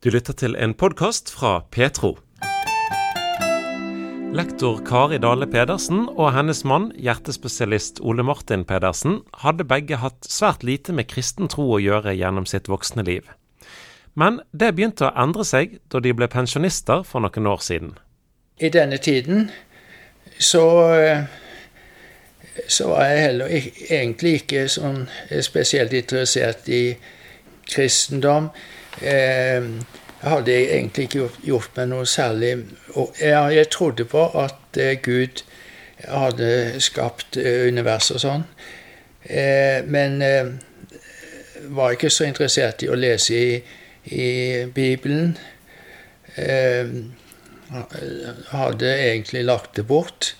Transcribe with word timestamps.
Du 0.00 0.08
lytter 0.08 0.32
til 0.32 0.54
en 0.56 0.72
podkast 0.72 1.28
fra 1.28 1.58
Petro. 1.70 2.14
Lektor 4.32 4.78
Kari 4.88 5.18
Dale 5.20 5.44
Pedersen 5.44 6.06
og 6.14 6.30
hennes 6.32 6.62
mann, 6.64 6.86
hjertespesialist 6.96 8.00
Ole 8.00 8.24
Martin 8.24 8.64
Pedersen, 8.64 9.18
hadde 9.44 9.66
begge 9.68 9.98
hatt 10.00 10.24
svært 10.24 10.64
lite 10.64 10.96
med 10.96 11.10
kristen 11.12 11.52
tro 11.52 11.66
å 11.74 11.82
gjøre 11.84 12.16
gjennom 12.16 12.48
sitt 12.48 12.72
voksne 12.72 13.04
liv. 13.04 13.28
Men 14.16 14.40
det 14.56 14.72
begynte 14.72 15.10
å 15.10 15.12
endre 15.20 15.44
seg 15.44 15.76
da 15.92 16.00
de 16.00 16.16
ble 16.16 16.30
pensjonister 16.32 17.04
for 17.04 17.20
noen 17.20 17.52
år 17.52 17.60
siden. 17.68 17.92
I 18.56 18.72
denne 18.72 18.96
tiden 19.04 19.50
så, 20.38 20.64
så 22.64 22.90
var 22.96 23.12
jeg 23.12 23.22
heller 23.28 23.52
egentlig 23.52 24.36
ikke 24.46 24.64
sånn 24.80 25.10
spesielt 25.44 25.92
interessert 25.92 26.72
i 26.72 26.84
kristendom. 27.68 28.54
Eh, 28.98 29.64
jeg 30.22 30.30
hadde 30.30 30.54
egentlig 30.54 31.06
ikke 31.08 31.28
gjort 31.46 31.76
meg 31.76 31.86
noe 31.88 32.06
særlig 32.06 32.50
Jeg 33.20 33.68
trodde 33.72 34.04
på 34.04 34.26
at 34.42 34.76
eh, 34.76 34.98
Gud 35.02 35.44
hadde 36.04 36.80
skapt 36.80 37.36
eh, 37.40 37.68
universet 37.68 38.18
og 38.18 38.24
sånn. 38.24 38.44
Men 39.92 40.14
var 41.70 41.92
ikke 41.92 42.08
så 42.10 42.24
interessert 42.24 42.82
i 42.82 42.88
å 42.88 42.96
lese 42.96 43.36
i, 43.36 43.58
i 44.16 44.28
Bibelen. 44.74 45.34
Hadde 48.48 48.94
egentlig 48.94 49.44
lagt 49.44 49.76
det 49.76 49.84
bort. 49.86 50.32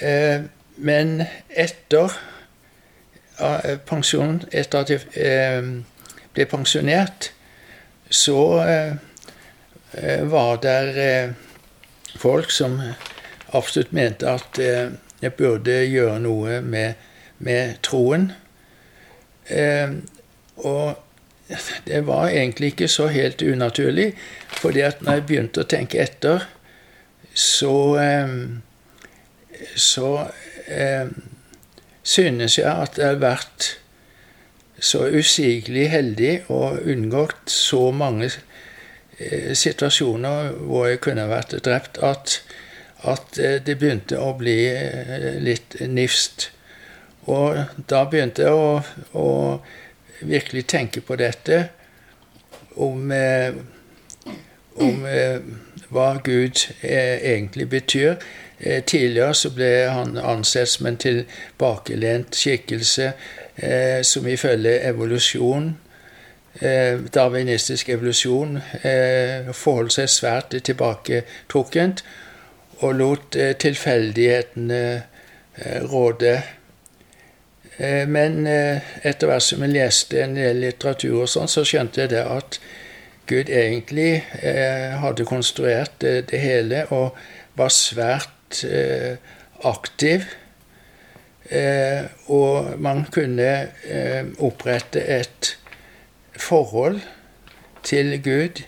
Men 0.00 1.12
etter 1.52 2.16
pensjon, 3.92 4.40
etter 4.50 4.80
at 4.80 4.94
jeg 4.96 5.84
ble 6.38 6.46
pensjonert, 6.46 7.32
så 8.10 8.38
eh, 8.62 8.92
eh, 9.98 10.22
var 10.30 10.60
det 10.62 10.78
eh, 11.02 11.32
folk 12.18 12.52
som 12.54 12.78
absolutt 13.56 13.92
mente 13.96 14.28
at 14.28 14.58
jeg 14.58 15.34
burde 15.38 15.74
gjøre 15.88 16.18
noe 16.20 16.58
med, 16.60 16.98
med 17.38 17.78
troen. 17.86 18.26
Og 20.58 20.88
det 21.86 22.00
var 22.04 22.28
egentlig 22.28 22.74
ikke 22.74 22.90
så 22.92 23.06
helt 23.14 23.40
unaturlig, 23.42 24.10
fordi 24.60 24.82
at 24.84 25.00
når 25.00 25.20
jeg 25.20 25.26
begynte 25.30 25.64
å 25.64 25.70
tenke 25.70 26.02
etter, 26.02 26.44
så 27.32 27.72
så 29.78 30.10
synes 32.02 32.58
jeg 32.58 32.68
at 32.68 32.98
det 32.98 33.08
har 33.08 33.22
vært 33.24 33.70
så 34.78 35.06
usigelig 35.06 35.88
heldig 35.90 36.34
og 36.54 36.78
unngått 36.86 37.50
så 37.50 37.88
mange 37.94 38.30
eh, 39.18 39.52
situasjoner 39.58 40.52
hvor 40.68 40.88
jeg 40.88 41.02
kunne 41.02 41.26
vært 41.30 41.56
drept, 41.66 41.98
at, 41.98 42.38
at 43.02 43.40
eh, 43.42 43.58
det 43.64 43.78
begynte 43.80 44.20
å 44.22 44.34
bli 44.38 44.58
eh, 44.70 45.40
litt 45.42 45.80
nifst. 45.90 46.50
Og 47.28 47.58
da 47.90 48.04
begynte 48.08 48.46
jeg 48.46 48.54
å, 48.54 48.78
å 49.18 49.28
virkelig 50.22 50.64
tenke 50.70 51.02
på 51.04 51.18
dette, 51.20 51.66
om, 52.78 53.10
om 54.78 55.00
hva 55.90 56.06
Gud 56.22 56.60
egentlig 56.78 57.66
betyr. 57.72 58.14
Tidligere 58.62 59.34
så 59.34 59.50
ble 59.50 59.70
han 59.90 60.14
ansett 60.22 60.70
som 60.70 60.86
en 60.86 61.00
tilbakelent 61.02 62.38
skikkelse 62.38 63.10
eh, 63.62 64.02
som 64.02 64.26
ifølge 64.26 64.80
evolusjon, 64.88 65.72
eh, 66.60 67.00
darwinistisk 67.14 67.88
evolusjon, 67.88 68.56
eh, 68.82 69.52
forholdt 69.52 69.98
seg 69.98 70.08
svært 70.08 70.56
tilbaketrukkent 70.64 72.04
og 72.78 72.94
lot 72.94 73.36
eh, 73.36 73.54
tilfeldighetene 73.58 74.82
eh, 75.58 75.80
råde. 75.90 76.34
Eh, 77.78 78.04
men 78.08 78.46
etter 78.46 79.30
hvert 79.30 79.46
som 79.46 79.64
jeg 79.64 79.74
leste 79.74 80.22
en 80.22 80.36
del 80.38 80.62
litteratur, 80.62 81.22
og 81.24 81.32
sånn, 81.32 81.50
så 81.50 81.66
skjønte 81.66 82.04
jeg 82.04 82.14
det 82.14 82.24
at 82.24 82.60
Gud 83.28 83.50
egentlig 83.52 84.22
hadde 85.02 85.26
konstruert 85.28 86.00
det 86.00 86.38
hele 86.40 86.86
og 86.96 87.18
var 87.60 87.68
svært 87.68 88.62
aktiv 89.68 90.24
og 92.28 92.74
man 92.80 93.06
kunne 93.12 93.50
eh, 93.88 94.26
opprette 94.44 95.00
et 95.00 95.54
forhold 96.36 97.00
til 97.82 98.12
Gud 98.22 98.62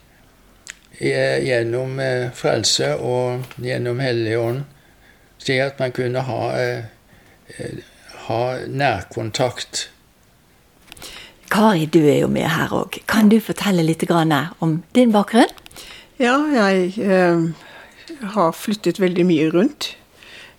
eh, 1.01 1.39
gjennom 1.45 2.01
frelse 2.35 2.95
og 2.97 3.45
gjennom 3.61 4.01
Helligånd, 4.01 4.65
slik 5.39 5.61
at 5.67 5.81
man 5.83 5.93
kunne 5.93 6.25
ha, 6.25 6.43
ha 8.27 8.43
nærkontakt. 8.67 9.91
Kari, 11.51 11.87
du 11.87 11.99
er 12.07 12.21
jo 12.23 12.29
med 12.31 12.47
her 12.47 12.71
òg. 12.71 13.01
Kan 13.11 13.29
du 13.29 13.41
fortelle 13.43 13.83
litt 13.83 14.05
om 14.11 14.83
din 14.95 15.11
bakgrunn? 15.11 15.51
Ja, 16.21 16.37
jeg 16.53 16.93
eh, 17.01 17.43
har 18.35 18.53
flyttet 18.53 19.01
veldig 19.01 19.25
mye 19.27 19.49
rundt. 19.51 19.97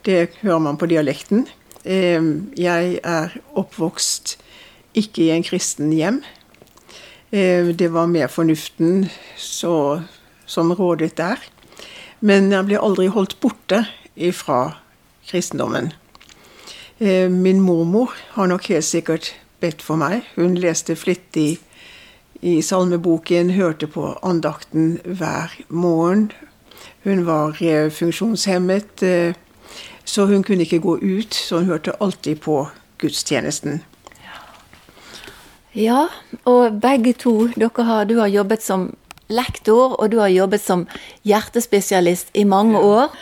Det 0.05 0.33
hører 0.41 0.59
man 0.59 0.77
på 0.81 0.89
dialekten. 0.89 1.45
Jeg 1.85 2.99
er 3.03 3.37
oppvokst 3.57 4.35
ikke 4.93 5.23
i 5.23 5.31
en 5.33 5.45
kristen 5.45 5.93
hjem. 5.95 6.21
Det 7.31 7.87
var 7.93 8.11
mer 8.11 8.27
fornuften 8.27 9.07
så, 9.39 10.01
som 10.45 10.73
rådet 10.75 11.15
der. 11.17 11.41
Men 12.21 12.51
jeg 12.51 12.67
ble 12.67 12.77
aldri 12.77 13.07
holdt 13.09 13.39
borte 13.41 13.85
ifra 14.15 14.75
kristendommen. 15.25 15.93
Min 17.01 17.63
mormor 17.65 18.13
har 18.35 18.51
nok 18.51 18.67
helt 18.69 18.85
sikkert 18.85 19.31
bedt 19.61 19.81
for 19.81 19.97
meg. 19.97 20.27
Hun 20.35 20.57
leste 20.59 20.95
flittig 20.95 21.57
i 22.41 22.61
salmeboken, 22.61 23.53
hørte 23.57 23.87
på 23.87 24.11
andakten 24.25 24.99
hver 25.05 25.53
morgen. 25.69 26.31
Hun 27.03 27.25
var 27.25 27.57
funksjonshemmet 27.93 29.03
eh, 29.05 29.33
så 30.11 30.25
hun 30.27 30.43
kunne 30.43 30.65
ikke 30.67 30.81
gå 30.83 30.97
ut, 30.99 31.33
så 31.33 31.61
hun 31.61 31.71
hørte 31.71 31.95
alltid 32.03 32.41
på 32.43 32.65
gudstjenesten. 32.99 33.79
Ja, 35.71 36.07
og 36.43 36.81
begge 36.83 37.13
to, 37.15 37.47
har, 37.47 38.03
du 38.03 38.17
har 38.19 38.27
jobbet 38.27 38.63
som 38.63 38.89
lektor, 39.31 39.95
og 39.95 40.11
du 40.11 40.19
har 40.19 40.27
jobbet 40.27 40.63
som 40.63 40.83
hjertespesialist 41.23 42.33
i 42.35 42.43
mange 42.43 42.79
år. 42.79 43.13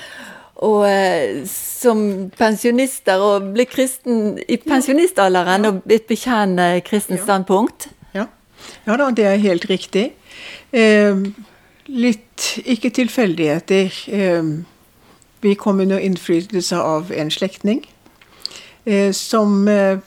Og 0.66 0.82
eh, 0.90 1.46
som 1.48 2.02
pensjonister, 2.36 3.22
og 3.22 3.54
ble 3.54 3.68
kristen 3.70 4.40
i 4.50 4.58
pensjonistalderen 4.60 5.70
og 5.70 5.84
blitt 5.86 6.10
bekjenne 6.10 6.82
kristent 6.88 7.22
standpunkt. 7.24 7.88
Ja. 8.18 8.26
ja 8.90 8.98
da, 9.00 9.12
det 9.16 9.30
er 9.30 9.46
helt 9.46 9.70
riktig. 9.70 10.10
Eh, 10.74 11.22
litt 11.88 12.50
ikke 12.66 12.92
tilfeldigheter. 12.98 14.02
Eh, 14.10 14.52
vi 15.42 15.56
kom 15.56 15.80
under 15.80 16.00
innflytelse 16.00 16.78
av 16.78 17.14
en 17.16 17.32
slektning 17.32 17.84
eh, 18.86 19.12
som 19.16 19.68
eh, 19.68 20.00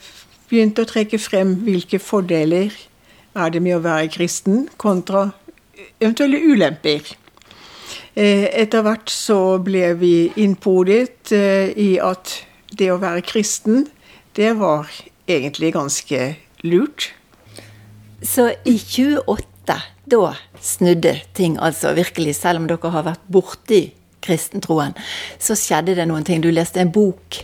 begynte 0.49 0.83
å 0.83 0.89
trekke 0.89 1.19
frem 1.21 1.55
hvilke 1.65 1.99
fordeler 2.01 2.73
er 3.33 3.53
det 3.53 3.61
med 3.65 3.79
å 3.79 3.83
være 3.83 4.11
kristen, 4.13 4.67
kontra 4.77 5.31
eventuelle 5.99 6.37
ulemper. 6.37 7.15
Eh, 8.13 8.45
etter 8.61 8.83
hvert 8.85 9.09
så 9.09 9.57
ble 9.63 9.95
vi 9.97 10.15
innpodet 10.37 11.33
eh, 11.33 11.73
i 11.73 11.89
at 11.97 12.35
det 12.77 12.91
å 12.93 12.99
være 13.01 13.25
kristen, 13.25 13.87
det 14.37 14.53
var 14.59 14.89
egentlig 15.29 15.73
ganske 15.73 16.21
lurt. 16.65 17.09
Så 18.23 18.51
i 18.69 18.77
28, 18.77 19.79
da 20.13 20.35
snudde 20.61 21.17
ting 21.33 21.57
altså 21.57 21.95
virkelig, 21.97 22.37
selv 22.37 22.61
om 22.61 22.69
dere 22.69 22.93
har 22.93 23.09
vært 23.09 23.27
borti 23.33 23.83
kristentroen, 24.23 24.95
så 25.39 25.57
skjedde 25.59 25.97
det 25.99 26.07
noen 26.09 26.25
ting. 26.27 26.41
Du 26.43 26.51
leste 26.51 26.81
en 26.81 26.93
bok. 26.93 27.43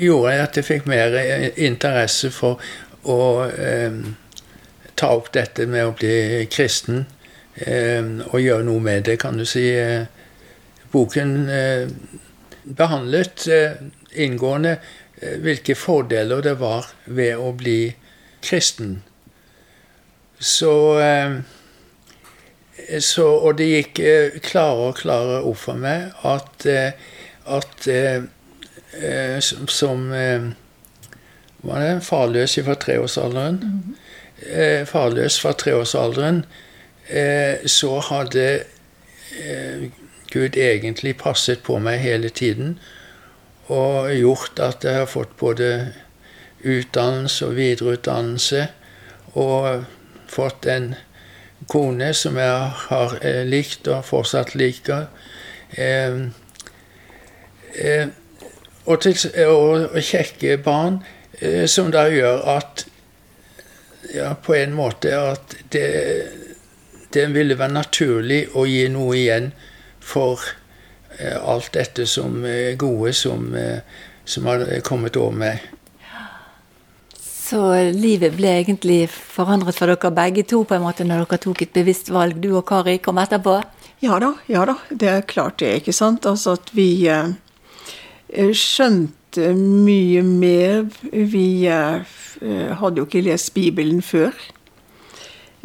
Gjorde 0.00 0.38
at 0.44 0.58
jeg 0.58 0.66
fikk 0.66 0.88
mer 0.90 1.14
interesse 1.60 2.32
for 2.34 2.62
å 3.10 3.20
eh, 3.50 4.00
ta 4.98 5.12
opp 5.14 5.30
dette 5.34 5.66
med 5.70 5.86
å 5.86 5.94
bli 5.96 6.46
kristen. 6.50 7.04
Eh, 7.54 8.02
og 8.30 8.40
gjøre 8.40 8.66
noe 8.66 8.82
med 8.82 9.06
det, 9.06 9.20
kan 9.22 9.38
du 9.38 9.46
si. 9.48 9.68
Boken 10.90 11.36
eh, 11.54 11.86
behandlet 12.62 13.46
eh, 13.48 13.70
inngående 14.12 14.76
eh, 15.20 15.38
hvilke 15.42 15.76
fordeler 15.78 16.42
det 16.44 16.56
var 16.60 16.90
ved 17.04 17.38
å 17.38 17.52
bli 17.56 17.92
kristen. 18.44 19.00
Så 20.38 20.74
eh, 21.00 21.40
så, 23.00 23.26
og 23.26 23.58
det 23.58 23.68
gikk 23.70 24.00
eh, 24.04 24.38
klarere 24.44 24.90
og 24.90 24.98
klarere 25.00 25.42
opp 25.48 25.60
for 25.62 25.80
meg 25.80 26.10
at, 26.26 26.66
eh, 26.66 26.92
at 27.50 27.88
eh, 27.90 29.38
som, 29.44 29.68
som 29.70 30.08
var 31.62 31.82
det 31.84 32.02
farløs 32.02 32.58
fra 32.64 32.74
treårsalderen. 32.74 33.60
Mm 33.62 33.82
-hmm. 33.84 34.84
farløs 34.84 35.40
fra 35.40 35.52
treårsalderen 35.52 36.44
eh, 37.08 37.66
så 37.66 37.98
hadde 38.00 38.62
eh, 39.44 39.90
Gud 40.30 40.56
egentlig 40.56 41.16
passet 41.18 41.62
på 41.62 41.78
meg 41.78 41.98
hele 41.98 42.28
tiden 42.28 42.78
og 43.66 44.10
gjort 44.14 44.58
at 44.58 44.84
jeg 44.84 44.94
har 44.94 45.06
fått 45.06 45.36
både 45.38 45.92
utdannelse 46.64 47.46
og 47.46 47.56
videreutdannelse 47.56 48.66
og 49.38 49.84
fått 50.30 50.66
en 50.66 50.94
kone 51.68 52.12
som 52.14 52.38
jeg 52.40 52.70
har 52.86 53.16
eh, 53.24 53.42
likt 53.48 53.88
og 53.90 54.04
fortsatt 54.08 54.54
liker. 54.58 55.08
Eh, 55.76 56.20
eh, 57.74 58.06
og, 58.84 59.00
til, 59.02 59.16
og, 59.46 59.90
og, 59.92 60.00
kjekke 60.02 60.58
barn, 60.64 61.02
som 61.70 61.88
da 61.92 62.02
gjør 62.12 62.42
at 62.52 62.82
ja, 64.12 64.32
på 64.34 64.56
en 64.58 64.74
måte 64.76 65.12
at 65.16 65.54
det, 65.72 65.84
det 67.14 67.22
ville 67.32 67.56
være 67.56 67.72
naturlig 67.72 68.40
å 68.52 68.66
gi 68.68 68.82
noe 68.92 69.14
igjen 69.16 69.48
for 70.04 70.42
alt 71.20 71.70
dette 71.76 72.04
som 72.08 72.42
gode 72.80 73.14
som, 73.16 73.46
som 74.24 74.50
har 74.50 74.66
kommet 74.84 75.16
over 75.16 75.38
meg. 75.46 75.64
Så 77.50 77.58
livet 77.96 78.36
ble 78.38 78.50
egentlig 78.60 79.08
forandret 79.10 79.74
for 79.74 79.90
dere 79.90 80.12
begge 80.14 80.44
to 80.46 80.60
på 80.62 80.76
en 80.76 80.84
måte 80.84 81.02
når 81.06 81.24
dere 81.24 81.38
tok 81.42 81.64
et 81.64 81.72
bevisst 81.74 82.12
valg, 82.14 82.36
du 82.38 82.52
og 82.52 82.62
Kari 82.68 83.00
kom 83.02 83.18
etterpå? 83.18 83.56
Ja 84.04 84.20
da, 84.22 84.28
ja 84.46 84.62
da. 84.68 84.76
Det 84.88 85.08
er 85.10 85.26
klart 85.26 85.58
det, 85.58 85.72
ikke 85.80 85.94
sant. 85.96 86.28
Altså 86.30 86.54
at 86.60 86.70
vi 86.76 87.08
eh, 87.10 87.32
skjønte 88.54 89.50
mye 89.58 90.22
mer. 90.22 90.86
Vi 91.10 91.48
eh, 91.66 92.16
hadde 92.80 93.02
jo 93.02 93.08
ikke 93.08 93.24
lest 93.26 93.50
Bibelen 93.56 93.98
før. 94.02 94.36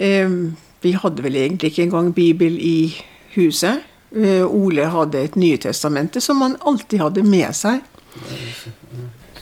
Eh, 0.02 0.40
vi 0.81 0.96
hadde 0.98 1.28
vel 1.28 1.38
egentlig 1.38 1.70
ikke 1.76 1.86
engang 1.86 2.14
Bibel 2.18 2.58
i 2.58 2.96
huset. 3.38 3.86
Eh, 4.16 4.42
Ole 4.42 4.90
hadde 4.90 5.22
et 5.22 5.38
Nytestamente 5.38 6.22
som 6.24 6.42
han 6.42 6.58
alltid 6.66 7.06
hadde 7.06 7.30
med 7.30 7.54
seg. 7.54 7.86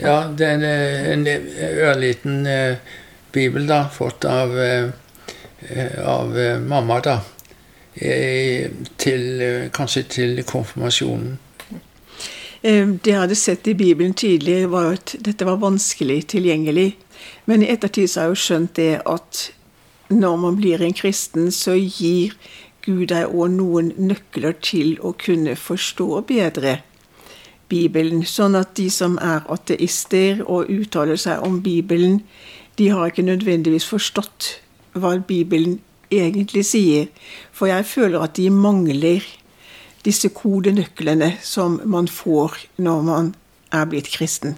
Ja, 0.01 0.23
det 0.37 0.47
er 0.47 0.53
en, 0.57 1.27
en 1.27 1.27
ørliten 1.85 2.47
eh, 2.49 2.77
bibel, 3.33 3.67
da, 3.69 3.83
fått 3.93 4.25
av, 4.25 4.55
eh, 4.57 4.89
av 6.01 6.37
eh, 6.39 6.59
mamma, 6.59 6.99
da. 7.03 7.19
Til, 7.93 9.25
kanskje 9.69 10.01
til 10.09 10.39
konfirmasjonen. 10.49 11.35
Det 12.63 13.11
jeg 13.11 13.19
hadde 13.19 13.37
sett 13.37 13.67
i 13.69 13.75
Bibelen 13.77 14.15
tidlig, 14.17 14.63
var 14.71 14.95
at 14.95 15.13
dette 15.21 15.45
var 15.45 15.59
vanskelig 15.61 16.23
tilgjengelig. 16.33 16.95
Men 17.45 17.61
i 17.61 17.69
ettertid 17.69 18.09
så 18.09 18.23
har 18.23 18.31
jeg 18.31 18.33
jo 18.33 18.41
skjønt 18.47 18.73
det 18.79 18.95
at 19.05 19.43
når 20.09 20.39
man 20.41 20.57
blir 20.57 20.81
en 20.81 20.97
kristen, 20.97 21.51
så 21.53 21.75
gir 21.77 22.33
Gud 22.81 23.11
deg 23.13 23.29
òg 23.29 23.53
noen 23.59 23.93
nøkler 24.09 24.57
til 24.57 24.97
å 25.05 25.13
kunne 25.13 25.53
forstå 25.53 26.09
bedre 26.33 26.79
Bibelen. 27.73 28.23
Sånn 28.27 28.55
at 28.59 28.75
de 28.77 28.87
som 28.93 29.17
er 29.21 29.45
ateister 29.51 30.43
og 30.45 30.69
uttaler 30.71 31.19
seg 31.19 31.41
om 31.45 31.59
Bibelen, 31.65 32.21
de 32.77 32.89
har 32.93 33.09
ikke 33.09 33.25
nødvendigvis 33.25 33.89
forstått 33.89 34.57
hva 34.97 35.15
Bibelen 35.27 35.79
egentlig 36.13 36.65
sier. 36.69 37.09
For 37.51 37.69
jeg 37.71 37.89
føler 37.89 38.21
at 38.23 38.37
de 38.37 38.49
mangler 38.53 39.25
disse 40.05 40.29
kodenøklene 40.35 41.37
som 41.45 41.79
man 41.85 42.09
får 42.11 42.59
når 42.83 43.07
man 43.07 43.33
er 43.73 43.89
blitt 43.89 44.11
kristen. 44.13 44.57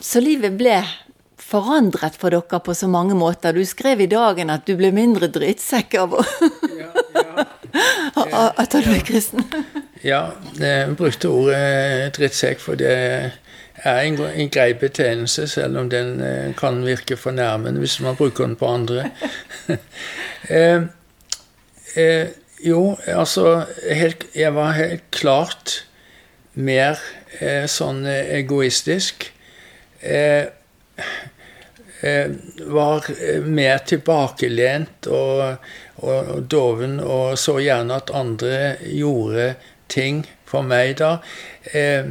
Så 0.00 0.22
livet 0.22 0.54
ble 0.58 0.78
forandret 1.48 2.16
for 2.20 2.34
dere 2.34 2.60
på 2.62 2.74
så 2.76 2.88
mange 2.90 3.16
måter. 3.18 3.56
Du 3.56 3.64
skrev 3.66 4.04
i 4.04 4.10
dagen 4.10 4.52
at 4.52 4.66
du 4.68 4.76
ble 4.78 4.92
mindre 4.94 5.30
drittsekk 5.32 5.96
av 6.02 6.18
å 6.20 6.24
ja, 6.78 6.90
du 7.74 8.78
ble 8.86 9.00
kristen. 9.04 9.44
Ja, 10.04 10.30
hun 10.86 10.96
brukte 10.96 11.28
ordet 11.28 12.14
drittsekk, 12.16 12.60
for 12.62 12.78
det 12.78 12.92
er 13.84 14.00
en, 14.00 14.18
en 14.18 14.50
grei 14.50 14.72
betegnelse, 14.74 15.46
selv 15.48 15.78
om 15.78 15.90
den 15.90 16.20
eh, 16.20 16.54
kan 16.58 16.84
virke 16.86 17.16
fornærmende 17.16 17.78
hvis 17.78 18.00
man 18.00 18.16
bruker 18.16 18.46
den 18.46 18.56
på 18.56 18.66
andre. 18.66 19.10
eh, 20.50 20.82
eh, 21.96 22.26
jo, 22.64 22.96
altså 23.06 23.64
helt, 23.90 24.26
Jeg 24.34 24.54
var 24.54 24.72
helt 24.72 25.10
klart 25.10 25.84
mer 26.54 26.98
eh, 27.40 27.66
sånn 27.70 28.02
egoistisk. 28.06 29.32
Eh, 30.02 30.46
eh, 30.98 31.16
var 32.00 33.06
mer 33.42 33.80
tilbakelent 33.82 35.08
og, 35.10 35.64
og, 35.98 36.28
og 36.36 36.44
doven 36.46 37.00
og 37.02 37.38
så 37.40 37.56
gjerne 37.58 37.96
at 37.98 38.12
andre 38.14 38.76
gjorde 38.86 39.48
ting 39.90 40.22
for 40.48 40.66
meg 40.66 40.98
da. 41.00 41.18
Eh, 41.72 42.06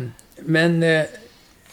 men 0.45 0.81
eh, 0.85 1.05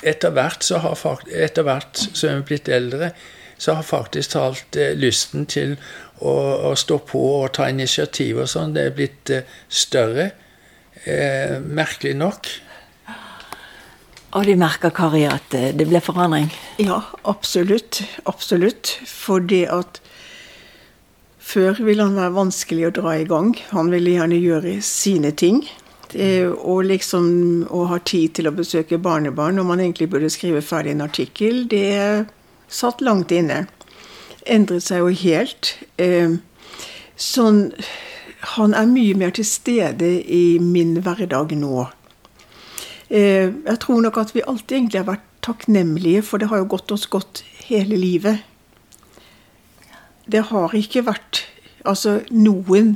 etter 0.04 0.34
hvert, 0.36 0.64
så 0.64 0.80
har, 0.84 1.24
etter 1.32 1.66
hvert 1.66 2.04
som 2.06 2.28
jeg 2.28 2.38
er 2.38 2.46
blitt 2.48 2.70
eldre, 2.72 3.10
så 3.58 3.78
har 3.78 3.86
faktisk 3.86 4.34
talt 4.34 4.78
eh, 4.80 4.94
lysten 4.98 5.46
til 5.50 5.76
å, 6.20 6.34
å, 6.70 6.74
stå 6.78 7.00
på 7.08 7.22
og 7.42 7.52
ta 7.56 7.68
initiativ 7.72 8.42
og 8.44 8.50
sånn, 8.50 8.74
det 8.76 8.88
er 8.88 8.96
blitt 8.96 9.34
større. 9.68 10.30
Eh, 11.04 11.58
merkelig 11.60 12.14
nok. 12.16 12.48
Og 14.34 14.48
de 14.48 14.56
merker, 14.58 14.90
Kari, 14.90 15.22
at 15.30 15.54
det 15.54 15.86
ble 15.86 16.00
forandring? 16.02 16.48
Ja, 16.82 17.00
absolutt. 17.22 18.02
Absolutt. 18.26 18.96
Fordi 19.06 19.62
at 19.70 20.00
før 21.38 21.78
ville 21.84 22.02
han 22.02 22.18
være 22.18 22.34
vanskelig 22.34 22.88
å 22.88 22.94
dra 22.96 23.14
i 23.20 23.26
gang. 23.30 23.52
Han 23.70 23.92
ville 23.94 24.16
gjerne 24.16 24.40
gjøre 24.42 24.78
sine 24.82 25.30
ting. 25.38 25.62
Eh, 26.14 26.46
og 26.46 26.86
liksom 26.86 27.26
å 27.74 27.84
ha 27.90 27.98
tid 28.06 28.36
til 28.38 28.48
å 28.48 28.54
besøke 28.54 29.00
barnebarn 29.02 29.58
når 29.58 29.66
man 29.66 29.82
egentlig 29.82 30.08
burde 30.12 30.30
skrive 30.30 30.62
ferdig 30.62 30.94
en 30.94 31.06
artikkel, 31.06 31.64
det 31.70 32.26
satt 32.70 33.02
langt 33.02 33.34
inne. 33.34 33.64
Endret 34.46 34.86
seg 34.86 35.02
jo 35.02 35.10
helt. 35.24 35.76
Eh, 35.98 36.38
sånn 37.16 37.70
Han 38.54 38.74
er 38.76 38.84
mye 38.84 39.14
mer 39.16 39.30
til 39.32 39.46
stede 39.48 40.08
i 40.28 40.58
min 40.60 40.98
hverdag 41.00 41.54
nå. 41.56 41.86
Eh, 43.10 43.52
jeg 43.52 43.78
tror 43.80 44.02
nok 44.04 44.18
at 44.22 44.34
vi 44.34 44.44
alltid 44.46 44.76
egentlig 44.78 45.02
har 45.02 45.10
vært 45.12 45.30
takknemlige, 45.44 46.22
for 46.22 46.40
det 46.40 46.48
har 46.48 46.62
jo 46.62 46.70
gått 46.76 46.92
oss 46.94 47.06
godt 47.06 47.42
hele 47.66 47.98
livet. 48.00 48.44
Det 50.24 50.46
har 50.52 50.76
ikke 50.76 51.04
vært 51.08 51.44
Altså, 51.84 52.22
noen 52.32 52.94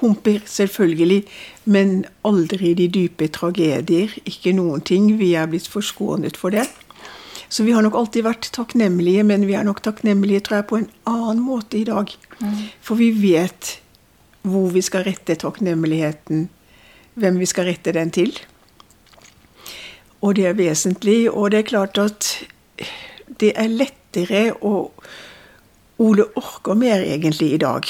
humper, 0.00 0.40
selvfølgelig, 0.50 1.20
men 1.64 2.04
aldri 2.26 2.72
de 2.74 2.88
dype 2.90 3.28
tragedier. 3.30 4.10
Ikke 4.26 4.50
noen 4.56 4.82
ting. 4.82 5.12
Vi 5.20 5.28
er 5.38 5.46
blitt 5.46 5.68
forskånet 5.70 6.34
for 6.40 6.50
det. 6.50 6.66
Så 7.48 7.62
vi 7.62 7.74
har 7.76 7.86
nok 7.86 7.94
alltid 7.94 8.26
vært 8.26 8.50
takknemlige, 8.56 9.22
men 9.22 9.46
vi 9.46 9.54
er 9.54 9.66
nok 9.66 9.82
takknemlige 9.86 10.42
tror 10.48 10.58
jeg, 10.58 10.66
på 10.66 10.80
en 10.80 10.88
annen 11.06 11.44
måte 11.46 11.78
i 11.78 11.86
dag. 11.86 12.10
Mm. 12.40 12.58
For 12.82 12.98
vi 12.98 13.12
vet 13.14 13.76
hvor 14.46 14.70
vi 14.74 14.82
skal 14.82 15.06
rette 15.06 15.38
takknemligheten, 15.38 16.48
hvem 17.14 17.38
vi 17.38 17.46
skal 17.46 17.70
rette 17.70 17.94
den 17.94 18.10
til. 18.14 18.34
Og 20.20 20.36
det 20.36 20.46
er 20.46 20.58
vesentlig. 20.58 21.30
Og 21.30 21.50
det 21.50 21.58
er 21.58 21.70
klart 21.70 21.98
at 21.98 22.30
det 23.40 23.52
er 23.56 23.72
lettere 23.72 24.50
å 24.64 24.92
Ole 25.96 26.26
orker 26.36 26.76
mer 26.76 27.00
egentlig 27.00 27.54
i 27.54 27.58
dag. 27.60 27.86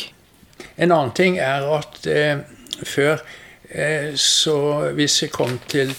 En 0.79 0.93
annen 0.95 1.11
ting 1.19 1.41
er 1.43 1.65
at 1.75 2.07
eh, 2.07 2.39
før 2.87 3.19
eh, 3.67 4.13
så 4.15 4.59
hvis 4.95 5.17
jeg 5.25 5.33
kom 5.35 5.57
til 5.67 5.91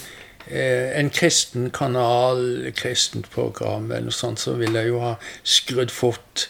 eh, 0.48 0.96
en 0.96 1.10
kristen 1.12 1.67
kanal, 1.75 2.72
kristent 2.79 3.27
program 3.34 3.91
eller 3.91 4.07
noe 4.07 4.15
sånt, 4.15 4.39
så 4.39 4.55
ville 4.55 4.86
jeg 4.86 4.93
jo 4.93 5.01
ha 5.03 5.17
skrudd 5.43 5.91
fort 5.91 6.48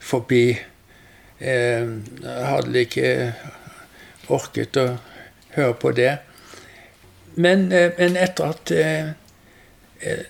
forbi. 0.00 0.56
Eh, 1.44 1.92
jeg 2.24 2.48
hadde 2.48 2.86
ikke 2.86 3.12
orket 4.32 4.80
å 4.80 4.88
høre 5.58 5.76
på 5.76 5.92
det. 5.92 6.14
Men, 7.36 7.72
eh, 7.72 7.92
men 7.98 8.16
etter 8.16 8.52
at 8.54 8.72
eh, 8.72 9.12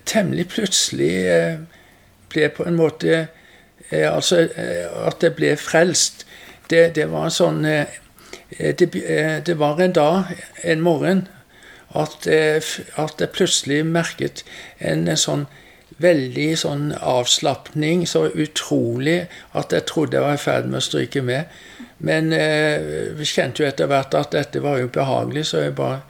temmelig 0.07 0.49
plutselig 0.55 1.13
ble 2.31 2.49
på 2.55 2.67
en 2.67 2.79
måte 2.79 3.27
Altså 3.87 4.41
at 5.07 5.23
jeg 5.23 5.35
ble 5.39 5.53
frelst 5.63 6.25
det, 6.71 6.97
det 6.97 7.05
var 7.13 7.29
sånn 7.31 7.61
eh, 7.71 7.93
det, 8.51 8.89
eh, 8.95 9.37
det, 9.47 9.55
var 9.59 9.81
en 9.81 9.93
dag, 9.93 10.33
en 10.63 10.83
morgen, 10.83 11.29
at, 11.95 12.27
eh, 12.27 12.63
at 12.97 13.21
jeg 13.21 13.35
plutselig 13.35 13.85
merket 13.87 14.45
en 14.79 15.09
sånn 15.17 15.47
veldig 16.03 16.51
sånn 16.61 16.91
avslapning, 17.01 18.05
så 18.07 18.27
utrolig 18.29 19.27
at 19.57 19.73
jeg 19.73 19.87
trodde 19.89 20.19
jeg 20.19 20.27
var 20.27 20.37
i 20.37 20.43
ferd 20.43 20.69
med 20.69 20.83
å 20.83 20.85
stryke 20.85 21.23
med. 21.25 21.53
Men 21.99 22.33
eh, 22.37 23.15
vi 23.17 23.25
kjente 23.25 23.63
jo 23.63 23.69
etter 23.69 23.89
hvert 23.91 24.15
at 24.15 24.35
dette 24.37 24.61
var 24.61 24.83
jo 24.83 24.93
behagelig, 24.93 25.47
så 25.51 25.65
jeg 25.65 25.77
bare 25.79 26.03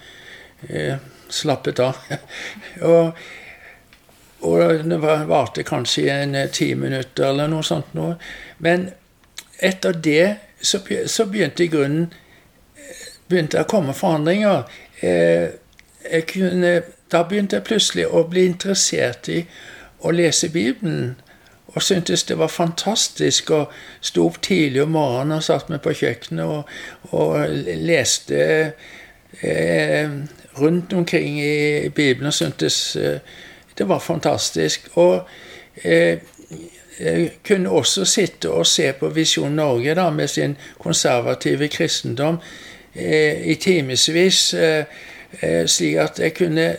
eh, 0.68 0.96
slappet 1.28 1.80
av. 1.82 1.98
og, 2.92 3.18
og 4.46 4.84
det 4.86 5.00
varte 5.02 5.66
kanskje 5.66 6.06
en 6.12 6.36
ti 6.52 6.74
minutter 6.78 7.30
eller 7.30 7.50
noe 7.50 7.66
sånt 7.66 7.94
noe. 7.98 8.16
Men 8.62 8.90
etter 9.58 9.96
det 9.96 10.36
så, 10.60 10.80
så 11.06 11.26
begynte 11.30 11.64
i 11.64 11.72
grunnen 11.72 12.12
begynte 13.28 13.62
å 13.62 13.68
komme 13.68 13.94
forandringer. 13.96 14.66
Kunne, 16.30 16.72
da 17.10 17.22
begynte 17.26 17.58
jeg 17.58 17.66
plutselig 17.66 18.06
å 18.06 18.24
bli 18.30 18.46
interessert 18.50 19.30
i 19.32 19.42
å 20.06 20.12
lese 20.14 20.50
Bibelen. 20.54 21.16
Og 21.76 21.82
syntes 21.84 22.24
det 22.28 22.38
var 22.40 22.52
fantastisk. 22.52 23.50
Og 23.52 23.74
sto 24.00 24.26
opp 24.28 24.40
tidlig 24.46 24.84
om 24.86 24.94
morgenen 24.96 25.38
og 25.38 25.46
satt 25.46 25.70
meg 25.72 25.82
på 25.84 25.94
kjøkkenet 26.00 26.46
og, 26.46 26.72
og 27.12 27.36
leste 27.86 28.40
eh, 29.42 30.10
rundt 30.58 30.92
omkring 30.92 31.40
i 31.40 31.88
Bibelen 31.88 32.26
og 32.26 32.34
syntes 32.34 32.96
eh, 32.96 33.20
det 33.78 33.88
var 33.88 33.98
fantastisk. 33.98 34.88
Og 34.94 35.28
eh, 35.84 36.18
jeg 37.00 37.30
kunne 37.48 37.70
også 37.70 38.04
sitte 38.04 38.50
og 38.50 38.66
se 38.66 38.92
på 38.92 39.08
Visjon 39.08 39.52
Norge 39.52 39.94
da, 39.94 40.10
med 40.10 40.28
sin 40.28 40.56
konservative 40.78 41.68
kristendom 41.68 42.38
eh, 42.94 43.50
i 43.50 43.54
timevis, 43.54 44.54
eh, 44.54 44.84
slik 45.66 45.96
at 45.96 46.18
jeg 46.18 46.34
kunne, 46.34 46.76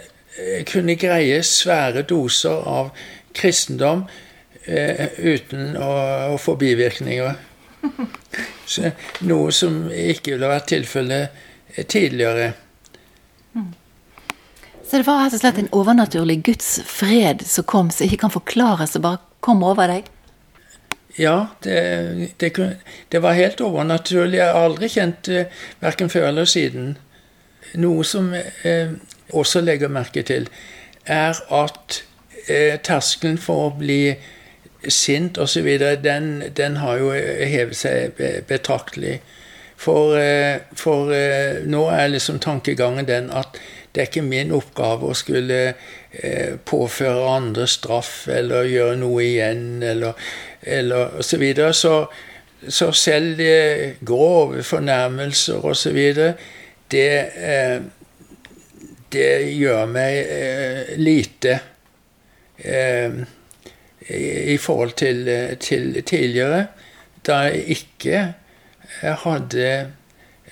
kunne, 0.66 0.96
greie 0.96 1.44
svære 1.44 2.02
doser 2.02 2.64
av 2.66 2.90
kristendom 3.36 4.08
uten 5.18 5.78
å, 5.80 5.92
å 6.34 6.38
få 6.42 6.56
bivirkninger. 6.60 7.36
Så, 8.68 8.90
noe 9.30 9.52
som 9.56 9.86
ikke 9.92 10.34
ville 10.34 10.50
vært 10.50 10.72
tilfellet 10.74 11.86
tidligere. 11.88 12.50
Så 14.88 14.98
det 14.98 15.08
var 15.08 15.26
rett 15.26 15.36
og 15.36 15.42
slett 15.42 15.58
en 15.60 15.74
overnaturlig 15.76 16.38
Guds 16.48 16.78
fred 16.88 17.42
som 17.44 17.66
kom, 17.68 17.90
som 17.92 18.08
ikke 18.08 18.22
kan 18.22 18.32
forklares, 18.32 18.94
som 18.96 19.04
bare 19.04 19.20
kom 19.44 19.64
over 19.68 19.92
deg? 19.92 20.08
Ja, 21.18 21.50
det, 21.66 22.32
det, 22.40 22.54
det 23.12 23.20
var 23.20 23.36
helt 23.36 23.62
overnaturlig. 23.62 24.38
Jeg 24.40 24.54
har 24.54 24.70
aldri 24.70 24.88
kjent 24.94 25.28
det 25.28 25.48
verken 25.82 26.12
før 26.14 26.30
eller 26.30 26.48
siden. 26.48 26.96
Noe 27.76 28.06
som 28.08 28.32
eh, 28.38 28.94
også 29.36 29.64
legger 29.66 29.92
merke 29.92 30.24
til, 30.24 30.48
er 31.04 31.36
at 31.36 32.02
eh, 32.48 32.78
terskelen 32.80 33.40
for 33.42 33.68
å 33.68 33.74
bli 33.80 34.16
sint 34.88 35.40
osv., 35.42 35.68
den, 36.04 36.30
den 36.56 36.78
har 36.80 37.02
jo 37.02 37.12
hevet 37.12 37.76
seg 37.76 38.22
betraktelig. 38.48 39.18
For, 39.78 40.18
eh, 40.18 40.62
for 40.78 41.12
eh, 41.14 41.60
nå 41.70 41.84
er 41.94 42.14
liksom 42.14 42.40
tankegangen 42.42 43.06
den 43.06 43.30
at 43.30 43.60
det 43.98 44.04
er 44.04 44.10
ikke 44.12 44.22
min 44.22 44.52
oppgave 44.54 45.10
å 45.10 45.18
skulle 45.18 45.62
eh, 45.74 46.52
påføre 46.62 47.32
andre 47.34 47.66
straff 47.66 48.28
eller 48.30 48.70
gjøre 48.70 49.00
noe 49.02 49.24
igjen 49.26 49.82
eller, 49.82 50.14
eller 50.62 51.18
osv. 51.18 51.32
Så, 51.32 51.40
videre. 51.42 51.74
så 51.74 51.96
Så 52.70 52.92
selv 52.92 53.42
grove 54.06 54.64
fornærmelser 54.64 55.66
osv. 55.66 55.98
Det, 56.92 57.10
eh, 57.36 57.82
det 59.12 59.32
gjør 59.58 59.86
meg 59.92 60.18
eh, 60.18 60.94
lite 61.00 61.60
eh, 62.58 63.18
i 64.08 64.58
forhold 64.58 64.94
til, 65.00 65.26
til 65.60 66.04
tidligere, 66.04 66.68
da 67.28 67.42
jeg 67.50 67.64
ikke 67.78 68.22
hadde 69.02 69.72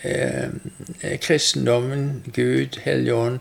eh, 0.05 1.19
kristendommen, 1.21 2.23
Gud, 2.25 2.79
Helligånd, 2.83 3.39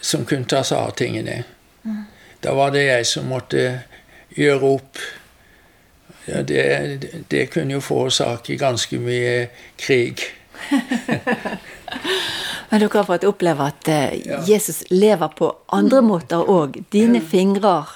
som 0.00 0.24
kunne 0.24 0.48
ta 0.48 0.62
seg 0.64 0.78
av 0.78 0.94
tingene. 0.98 1.42
Mm. 1.84 2.04
Da 2.40 2.54
var 2.56 2.72
det 2.72 2.86
jeg 2.86 3.08
som 3.08 3.28
måtte 3.28 3.64
gjøre 4.36 4.74
opp. 4.76 5.00
Ja, 6.28 6.42
det, 6.46 6.64
det, 7.28 7.46
kunne 7.52 7.76
jo 7.76 7.84
forårsake 7.84 8.56
ganske 8.60 9.00
mye 9.02 9.48
krig. 9.80 10.22
Men 12.70 12.84
dere 12.84 13.00
har 13.00 13.08
fått 13.08 13.26
oppleve 13.26 13.66
at 13.66 13.88
eh, 13.90 14.20
Jesus 14.46 14.84
lever 14.92 15.32
på 15.36 15.50
andre 15.74 16.02
måter 16.06 16.46
òg. 16.46 16.78
Dine 16.92 17.20
fingrer, 17.20 17.88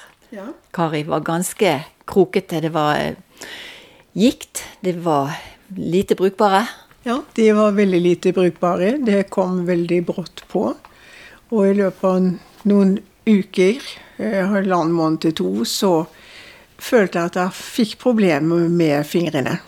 Kari, 0.74 1.04
var 1.06 1.22
ganske 1.22 1.76
krokete. 2.10 2.58
Det 2.64 2.72
var 2.74 2.98
eh, 2.98 3.14
gikt. 4.18 4.64
Det 4.82 4.96
var 5.04 5.30
lite 5.76 6.18
brukbare. 6.18 6.64
Ja, 7.06 7.22
de 7.34 7.52
var 7.52 7.72
veldig 7.72 8.00
lite 8.00 8.32
brukbare. 8.32 8.96
Det 8.96 9.22
kom 9.22 9.66
veldig 9.66 10.04
brått 10.06 10.44
på. 10.48 10.70
Og 11.52 11.66
i 11.68 11.74
løpet 11.76 12.04
av 12.08 12.28
noen 12.70 12.94
uker, 13.28 13.82
eh, 14.16 14.46
halvannen 14.48 14.94
måned 14.96 15.20
til 15.20 15.34
to, 15.36 15.50
så 15.68 16.06
følte 16.80 17.18
jeg 17.18 17.26
at 17.26 17.36
jeg 17.36 17.56
fikk 17.58 17.92
problemer 18.00 18.70
med 18.72 19.04
fingrene. 19.04 19.58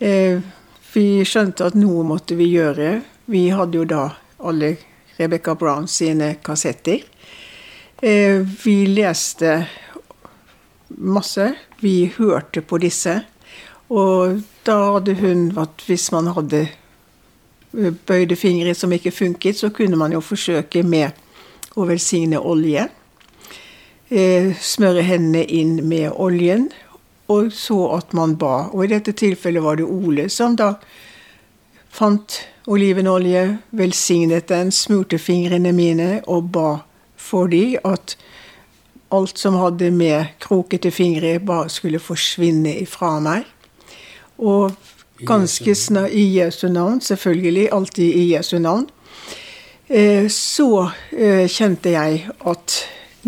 Eh, 0.00 0.44
vi 0.92 1.24
skjønte 1.24 1.64
at 1.64 1.74
noe 1.80 2.04
måtte 2.04 2.36
vi 2.36 2.50
gjøre. 2.52 3.02
Vi 3.24 3.48
hadde 3.48 3.80
jo 3.80 3.84
da 3.88 4.10
alle 4.38 4.76
Rebecca 5.16 5.54
Brown 5.54 5.88
sine 5.88 6.34
kassetter. 6.44 7.08
Eh, 8.02 8.44
vi 8.64 8.84
leste 8.86 9.66
masse. 10.88 11.54
Vi 11.80 12.12
hørte 12.18 12.60
på 12.60 12.76
disse. 12.84 13.22
Og 13.88 14.42
da 14.68 14.76
hadde 14.94 15.16
hun 15.22 15.48
at 15.58 15.82
hvis 15.88 16.10
man 16.12 16.28
hadde 16.36 16.66
eh, 16.68 17.94
bøyde 18.06 18.36
fingre 18.36 18.74
som 18.76 18.92
ikke 18.92 19.14
funket, 19.14 19.56
så 19.56 19.72
kunne 19.74 19.96
man 19.96 20.12
jo 20.12 20.20
forsøke 20.20 20.82
med 20.84 21.16
å 21.78 21.86
velsigne 21.88 22.40
olje. 22.40 22.88
Eh, 24.08 24.54
smøre 24.60 25.04
hendene 25.04 25.44
inn 25.44 25.80
med 25.88 26.12
oljen, 26.16 26.68
og 27.28 27.52
så 27.52 27.80
at 27.98 28.14
man 28.16 28.36
ba. 28.40 28.68
Og 28.72 28.86
i 28.86 28.92
dette 28.94 29.12
tilfellet 29.12 29.64
var 29.64 29.80
det 29.80 29.88
Ole 29.88 30.28
som 30.32 30.56
da 30.56 30.74
fant 31.92 32.40
olivenolje, 32.68 33.58
velsignet 33.76 34.48
den, 34.48 34.72
smurte 34.72 35.18
fingrene 35.20 35.72
mine 35.72 36.08
og 36.28 36.50
ba 36.52 36.70
for 37.16 37.48
de 37.52 37.78
at 37.84 38.16
alt 39.12 39.40
som 39.40 39.56
hadde 39.56 39.90
med 39.90 40.34
krokete 40.40 40.90
fingre, 40.92 41.38
bare 41.40 41.68
skulle 41.72 42.00
forsvinne 42.00 42.76
ifra 42.82 43.16
meg. 43.24 43.46
Og 44.38 44.72
ganske 45.26 45.74
snart 45.74 46.14
i 46.14 46.38
Jesu 46.38 46.68
navn, 46.68 47.00
selvfølgelig. 47.00 47.68
Alltid 47.72 48.04
i 48.04 48.34
Jesu 48.34 48.58
navn. 48.58 48.88
Eh, 49.88 50.28
så 50.28 50.90
eh, 51.16 51.48
kjente 51.48 51.90
jeg 51.94 52.26
at 52.46 52.74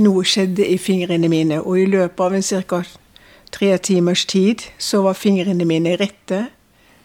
noe 0.01 0.25
skjedde 0.29 0.67
i 0.67 0.77
fingrene 0.79 1.29
mine, 1.33 1.61
og 1.63 1.79
i 1.81 1.87
løpet 1.89 2.21
av 2.21 2.37
en 2.37 2.45
ca. 2.69 2.83
tre 3.51 3.71
timers 3.79 4.25
tid 4.25 4.63
så 4.79 5.03
var 5.03 5.19
fingrene 5.19 5.65
mine 5.65 5.97
rette, 5.97 6.47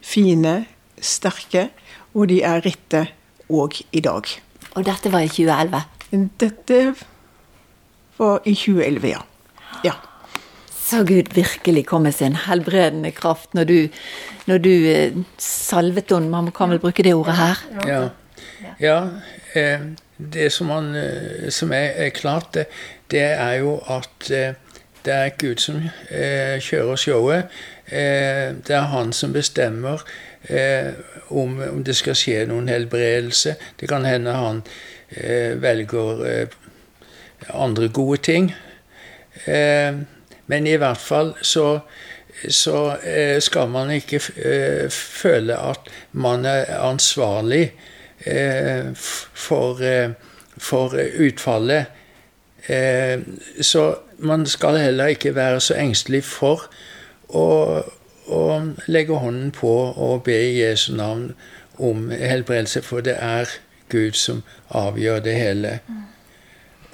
fine, 0.01 0.65
sterke, 1.01 1.69
og 2.13 2.29
de 2.29 2.41
er 2.43 2.61
rette 2.65 3.07
òg 3.49 3.81
i 3.91 4.03
dag. 4.03 4.27
Og 4.75 4.85
dette 4.85 5.11
var 5.11 5.23
i 5.23 5.31
2011? 5.31 5.81
Dette 6.39 6.81
var 8.17 8.43
i 8.45 8.53
2011, 8.53 9.07
ja. 9.07 9.23
ja. 9.83 9.95
Så 10.85 11.01
Gud 11.03 11.33
virkelig 11.33 11.85
kom 11.89 12.03
med 12.05 12.13
sin 12.13 12.35
helbredende 12.37 13.09
kraft 13.11 13.53
når 13.57 13.63
du, 13.63 13.77
når 14.45 14.57
du 14.61 14.69
eh, 14.69 15.15
salvet 15.41 16.11
henne, 16.13 16.29
man 16.29 16.51
kan 16.53 16.69
vel 16.69 16.81
bruke 16.83 17.03
det 17.03 17.15
ordet 17.17 17.37
her? 17.39 17.63
Ja. 17.87 18.01
ja 18.79 18.99
eh, 19.57 19.87
det 20.17 20.51
som, 20.53 20.69
man, 20.69 20.91
eh, 20.95 21.49
som 21.49 21.73
er, 21.73 22.09
klart, 22.13 22.53
det, 22.53 22.67
det, 23.11 23.23
er 23.33 23.53
jo 23.63 23.79
at 23.89 24.29
det 24.29 25.13
er 25.13 25.33
Gud 25.41 25.61
som 25.61 25.81
kjører 26.61 26.95
showet. 26.95 27.57
det 27.89 28.73
er 28.73 28.87
han 28.89 29.13
som 29.13 29.33
bestemmer 29.33 30.01
om, 31.29 31.59
det 31.85 31.95
skal 31.95 32.17
skje 32.17 32.45
noen 32.49 32.69
helbredelse. 32.69 33.55
Det 33.79 33.89
kan 33.89 34.05
hende 34.05 34.33
han 34.33 34.63
velger 35.61 36.47
andre 37.53 37.89
gode 37.89 38.17
ting. 38.17 38.55
Eh, 39.45 39.93
men 40.47 40.67
i 40.67 40.75
hvert 40.75 41.01
fall 41.01 41.33
så, 41.41 41.79
så 42.49 42.95
eh, 43.03 43.41
skal 43.41 43.69
man 43.69 43.91
ikke 43.91 44.21
eh, 44.35 44.89
føle 44.91 45.57
at 45.57 45.89
man 46.11 46.45
er 46.45 46.69
ansvarlig 46.79 47.73
eh, 48.25 48.91
for, 48.95 49.81
for 50.57 50.97
utfallet. 51.19 51.85
Så 53.61 53.81
man 54.17 54.45
skal 54.45 54.77
heller 54.81 55.05
ikke 55.13 55.35
være 55.35 55.59
så 55.61 55.75
engstelig 55.77 56.23
for 56.25 56.63
å, 57.29 57.83
å 58.25 58.39
legge 58.89 59.19
hånden 59.21 59.51
på 59.53 59.73
og 59.93 60.23
be 60.25 60.37
i 60.47 60.55
Jesu 60.63 60.95
navn 60.97 61.35
om 61.77 62.09
helbredelse, 62.09 62.81
for 62.81 63.05
det 63.05 63.19
er 63.21 63.51
Gud 63.89 64.17
som 64.17 64.41
avgjør 64.73 65.19
det 65.19 65.35
hele. 65.37 65.79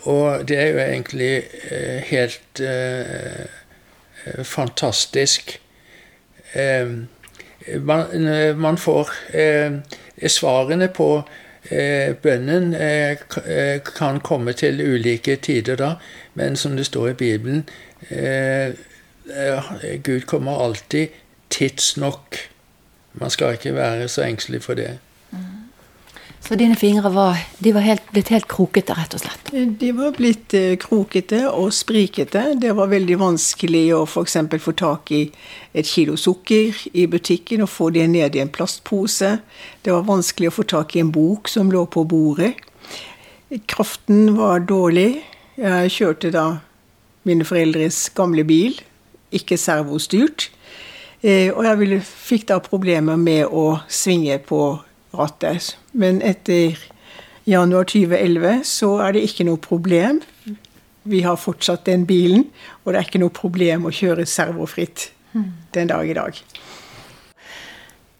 Og 0.01 0.48
det 0.48 0.58
er 0.58 0.67
jo 0.67 0.79
egentlig 0.79 1.43
eh, 1.70 2.00
helt 2.10 2.60
eh, 2.60 3.41
eh 4.25 4.43
fantastisk. 4.43 5.62
Eh, 6.53 6.88
man, 7.79 8.27
eh, 8.27 8.58
man, 8.58 8.77
får 8.77 9.10
eh, 9.34 9.72
Svarene 10.27 10.88
på 10.88 11.24
bønnen 12.22 12.74
kan 13.86 14.20
komme 14.20 14.53
til 14.58 14.81
ulike 14.81 15.36
tider 15.36 15.77
da, 15.77 15.91
men 16.34 16.55
som 16.58 16.75
det 16.77 16.86
står 16.86 17.10
i 17.10 17.13
Bibelen 17.13 17.62
Gud 20.03 20.25
kommer 20.27 20.65
alltid 20.65 21.08
tidsnok 21.50 22.38
Man 23.13 23.29
skal 23.29 23.53
ikke 23.53 23.75
være 23.75 24.08
så 24.08 24.25
engstelig 24.25 24.63
for 24.63 24.74
det. 24.74 24.98
Så 26.41 26.55
dine 26.57 26.75
fingre 26.75 27.10
var, 27.13 27.38
var 27.62 27.83
helt, 27.86 28.07
blitt 28.12 28.31
helt 28.33 28.48
krokete, 28.50 28.95
rett 28.98 29.13
og 29.13 29.21
slett? 29.21 29.51
De 29.79 29.91
var 29.93 30.15
blitt 30.17 30.55
eh, 30.57 30.74
krokete 30.81 31.43
og 31.48 31.69
sprikete. 31.75 32.55
Det 32.60 32.74
var 32.75 32.89
veldig 32.91 33.17
vanskelig 33.21 33.83
å 33.93 34.01
f.eks. 34.07 34.38
få 34.63 34.74
tak 34.75 35.13
i 35.13 35.21
et 35.77 35.88
kilo 35.88 36.17
sukker 36.17 36.81
i 36.98 37.05
butikken 37.07 37.62
og 37.63 37.69
få 37.69 37.91
det 37.93 38.07
ned 38.10 38.36
i 38.36 38.41
en 38.41 38.51
plastpose. 38.51 39.36
Det 39.86 39.93
var 39.93 40.10
vanskelig 40.10 40.50
å 40.50 40.57
få 40.57 40.67
tak 40.74 40.98
i 40.98 41.03
en 41.05 41.13
bok 41.13 41.51
som 41.51 41.71
lå 41.71 41.86
på 41.86 42.03
bordet. 42.10 42.55
Kraften 43.69 44.33
var 44.36 44.65
dårlig. 44.65 45.21
Jeg 45.62 45.93
kjørte 45.93 46.33
da 46.33 46.45
mine 47.27 47.45
foreldres 47.45 48.07
gamle 48.17 48.43
bil, 48.50 48.79
ikke 49.29 49.60
servostyrt. 49.62 50.50
Eh, 51.21 51.51
og 51.53 51.67
jeg 51.67 52.01
fikk 52.01 52.48
da 52.50 52.57
problemer 52.65 53.19
med 53.19 53.45
å 53.45 53.75
svinge 53.86 54.41
på 54.41 54.79
rattet. 55.18 55.75
Men 55.94 56.22
etter 56.22 56.77
januar 57.50 57.88
2011 57.89 58.65
så 58.68 58.96
er 59.06 59.15
det 59.15 59.25
ikke 59.27 59.48
noe 59.48 59.62
problem. 59.62 60.22
Vi 61.03 61.24
har 61.25 61.39
fortsatt 61.41 61.88
den 61.89 62.06
bilen, 62.06 62.50
og 62.84 62.94
det 62.94 63.00
er 63.00 63.10
ikke 63.10 63.24
noe 63.24 63.34
problem 63.34 63.88
å 63.89 63.96
kjøre 63.96 64.27
servofritt 64.30 65.10
den 65.74 65.89
dag 65.89 66.10
i 66.10 66.18
dag. 66.18 66.38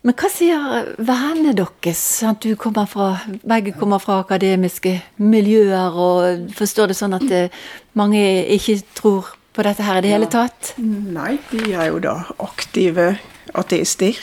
Men 0.02 0.16
hva 0.18 0.30
sier 0.34 0.88
vennene 0.98 1.54
deres? 1.54 2.02
Du 2.42 2.56
kommer 2.58 2.88
fra, 2.90 3.12
begge 3.46 3.76
kommer 3.78 4.02
fra 4.02 4.18
akademiske 4.24 4.96
miljøer, 5.22 5.94
og 5.94 6.50
forstår 6.58 6.90
det 6.90 6.98
sånn 6.98 7.14
at 7.20 7.28
eh, 7.30 7.54
mange 7.94 8.24
ikke 8.56 8.80
tror 8.98 9.30
på 9.54 9.66
dette 9.68 9.86
her 9.86 10.00
i 10.00 10.06
det 10.08 10.14
hele 10.16 10.30
tatt? 10.32 10.74
Nei, 10.82 11.36
de 11.52 11.76
er 11.76 11.92
jo 11.92 12.02
da 12.02 12.16
aktive 12.42 13.12
ateister. 13.54 14.18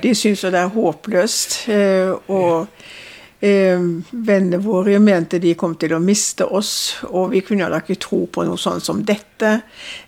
De 0.00 0.14
syns 0.16 0.44
jo 0.44 0.50
det 0.52 0.60
er 0.60 0.72
håpløst. 0.72 1.56
Eh, 1.72 2.12
og 2.32 2.68
eh, 3.42 3.82
vennene 4.12 4.60
våre 4.62 4.98
mente 5.02 5.40
de 5.42 5.54
kom 5.58 5.74
til 5.80 5.94
å 5.96 6.00
miste 6.02 6.46
oss, 6.46 6.72
og 7.10 7.32
vi 7.34 7.42
kunne 7.44 7.68
da 7.72 7.82
ikke 7.82 7.98
tro 8.02 8.22
på 8.32 8.46
noe 8.48 8.60
sånt 8.60 8.84
som 8.86 9.02
dette. 9.06 9.54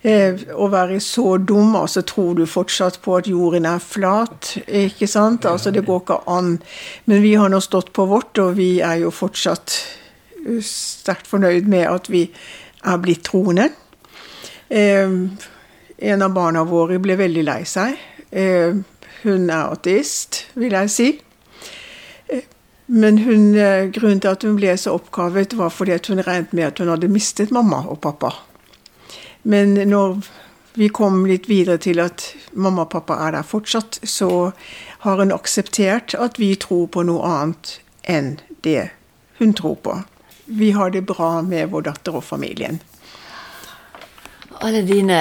Eh, 0.02 0.46
å 0.54 0.68
være 0.72 1.00
så 1.04 1.36
dum, 1.38 1.74
altså 1.80 2.04
tror 2.06 2.38
du 2.38 2.46
fortsatt 2.48 3.00
på 3.04 3.18
at 3.18 3.30
jorden 3.30 3.68
er 3.68 3.82
flat, 3.82 4.54
ikke 4.64 5.10
sant? 5.10 5.48
Altså 5.50 5.74
det 5.74 5.84
går 5.86 6.04
ikke 6.04 6.22
an. 6.30 6.56
Men 7.10 7.24
vi 7.24 7.34
har 7.40 7.52
nå 7.52 7.60
stått 7.64 7.92
på 7.96 8.08
vårt, 8.10 8.38
og 8.38 8.56
vi 8.60 8.78
er 8.80 9.02
jo 9.04 9.14
fortsatt 9.14 9.78
sterkt 10.64 11.28
fornøyd 11.28 11.68
med 11.72 11.88
at 11.88 12.10
vi 12.12 12.26
er 12.84 13.00
blitt 13.00 13.24
troende. 13.24 13.70
en 16.04 16.22
av 16.22 16.32
barna 16.34 16.64
våre 16.64 16.98
ble 16.98 17.16
veldig 17.16 17.44
lei 17.44 17.62
seg. 17.68 17.96
Hun 19.24 19.48
er 19.50 19.72
ateist, 19.72 20.44
vil 20.54 20.76
jeg 20.76 20.90
si. 20.92 21.08
Men 22.86 23.18
hun, 23.24 23.54
eh, 23.56 23.88
grunnen 23.88 24.20
til 24.20 24.28
at 24.28 24.42
hun 24.42 24.56
ble 24.56 24.76
så 24.76 24.92
oppgavet, 24.98 25.56
var 25.56 25.72
fordi 25.72 25.96
hun 26.08 26.20
regnet 26.20 26.52
med 26.52 26.64
at 26.64 26.78
hun 26.78 26.88
hadde 26.92 27.08
mistet 27.08 27.50
mamma 27.50 27.80
og 27.88 28.00
pappa. 28.00 28.34
Men 29.42 29.74
når 29.88 30.20
vi 30.74 30.88
kom 30.88 31.24
litt 31.26 31.48
videre 31.48 31.78
til 31.78 32.00
at 32.00 32.34
mamma 32.52 32.84
og 32.84 32.90
pappa 32.90 33.16
er 33.26 33.32
der 33.32 33.42
fortsatt, 33.42 34.00
så 34.04 34.52
har 34.98 35.16
hun 35.16 35.32
akseptert 35.32 36.14
at 36.14 36.38
vi 36.38 36.54
tror 36.56 36.86
på 36.86 37.02
noe 37.02 37.24
annet 37.24 37.78
enn 38.04 38.38
det 38.64 38.90
hun 39.38 39.54
tror 39.54 39.76
på. 39.76 40.02
Vi 40.44 40.70
har 40.70 40.90
det 40.90 41.06
bra 41.06 41.40
med 41.42 41.70
vår 41.72 41.88
datter 41.88 42.20
og 42.20 42.24
familien 42.24 42.80
alle 44.60 44.82
dine 44.86 45.20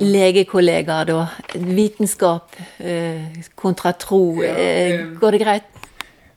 legekollegaer, 0.00 1.04
da. 1.08 1.26
Vitenskap 1.54 2.56
eh, 2.78 3.40
kontra 3.54 3.92
tro. 3.92 4.42
Eh, 4.42 5.06
går 5.20 5.36
det 5.36 5.40
greit? 5.44 5.70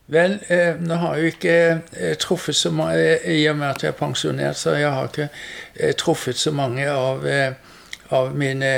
Vel, 0.08 0.38
eh, 0.48 0.78
nå 0.80 0.96
har 1.02 1.18
jeg 1.20 1.34
ikke 1.34 1.54
eh, 2.00 2.14
truffet 2.16 2.56
så 2.56 2.70
mange 2.72 3.18
I 3.28 3.42
og 3.50 3.58
med 3.60 3.68
at 3.68 3.82
jeg 3.84 3.92
er 3.92 3.96
pensjonert, 3.98 4.56
så 4.56 4.72
jeg 4.78 4.88
har 4.88 5.10
ikke 5.10 5.26
eh, 5.74 5.92
truffet 6.00 6.38
så 6.40 6.52
mange 6.56 6.86
av, 6.88 7.26
eh, 7.28 7.52
av 8.16 8.30
mine 8.32 8.70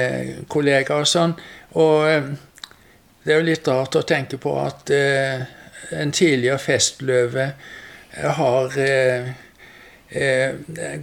kollegaer 0.50 1.04
og 1.04 1.06
sånn. 1.06 1.37
Og 1.78 2.33
det 3.22 3.30
er 3.30 3.38
jo 3.38 3.46
litt 3.46 3.70
rart 3.70 4.00
å 4.00 4.02
tenke 4.02 4.40
på 4.42 4.56
at 4.59 4.90
en 4.90 6.11
tidligere 6.11 6.59
festløve 6.59 7.44
har 8.40 8.74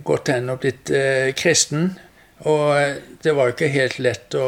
gått 0.04 0.32
hen 0.34 0.52
og 0.52 0.60
blitt 0.66 0.92
kristen. 1.40 1.94
Og 2.46 2.78
eh, 2.78 2.98
det 3.24 3.34
var 3.34 3.50
jo 3.50 3.56
ikke 3.56 3.72
helt 3.74 3.98
lett 4.04 4.36
å, 4.38 4.48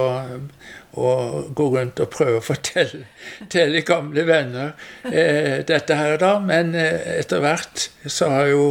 å 1.02 1.12
gå 1.58 1.68
rundt 1.74 2.02
og 2.04 2.12
prøve 2.14 2.38
å 2.38 2.46
fortelle, 2.46 3.08
fortelle 3.40 3.86
gamle 3.88 4.26
venner 4.28 4.74
eh, 5.10 5.66
dette 5.66 5.98
her 5.98 6.20
da. 6.22 6.36
Men 6.44 6.76
eh, 6.78 7.18
etter 7.18 7.42
hvert 7.44 7.90
så 8.06 8.30
har 8.34 8.46
jeg 8.46 8.58
jo 8.58 8.68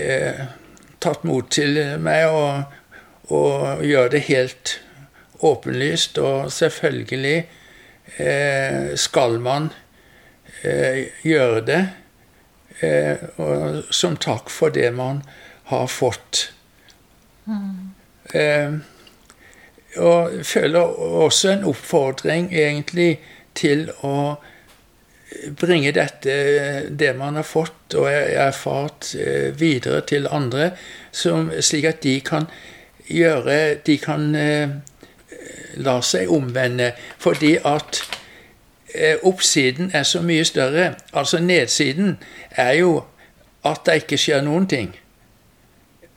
eh, 0.00 0.46
tatt 1.04 1.26
mot 1.28 1.50
til 1.52 1.76
meg 2.00 2.30
og, 2.32 2.78
og 3.34 3.84
gjør 3.84 4.14
det 4.14 4.24
helt 4.30 4.78
åpenlyst. 5.44 6.18
Og 6.22 6.48
selvfølgelig 6.54 7.36
eh, 8.16 8.94
skal 8.96 9.36
man 9.44 9.68
eh, 10.62 11.12
gjøre 11.26 11.60
det. 11.68 11.82
og 13.38 13.92
som 13.94 14.16
takk 14.18 14.50
for 14.50 14.72
det 14.74 14.88
man 14.92 15.20
har 15.70 15.86
fått. 15.86 16.40
Mm. 17.46 17.94
Eh, 18.32 18.72
og 19.96 20.30
føler 20.42 20.80
også 20.80 21.50
en 21.50 21.64
oppfordring 21.64 22.48
egentlig 22.54 23.20
til 23.54 23.86
å 24.02 24.36
bringe 25.58 25.92
dette, 25.94 26.34
det 26.90 27.12
man 27.18 27.36
har 27.38 27.46
fått 27.46 27.94
og 27.98 28.08
erfart, 28.10 29.14
eh, 29.14 29.52
videre 29.60 30.00
til 30.00 30.26
andre, 30.30 30.70
som, 31.12 31.50
slik 31.60 31.84
at 31.84 32.02
de 32.02 32.20
kan 32.20 32.48
gjøre 33.04 33.84
De 33.84 33.98
kan 33.98 34.34
eh, 34.34 34.68
la 35.76 36.00
seg 36.00 36.30
omvende. 36.32 36.92
Fordi 37.18 37.58
at 37.64 38.00
oppsiden 39.22 39.90
er 39.92 40.02
så 40.02 40.22
mye 40.22 40.44
større. 40.44 40.94
Altså 41.12 41.38
nedsiden 41.38 42.16
er 42.50 42.72
jo 42.72 43.02
at 43.64 43.82
det 43.86 43.94
ikke 44.04 44.18
skjer 44.18 44.40
noen 44.46 44.66
ting. 44.70 44.94